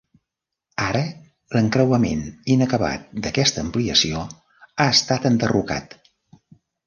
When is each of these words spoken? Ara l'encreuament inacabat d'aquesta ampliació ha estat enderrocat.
Ara 0.83 1.01
l'encreuament 1.57 2.23
inacabat 2.55 3.05
d'aquesta 3.25 3.63
ampliació 3.65 4.23
ha 4.85 4.89
estat 4.95 5.29
enderrocat. 5.31 5.97